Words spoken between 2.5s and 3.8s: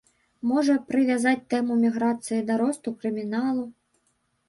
да росту крыміналу.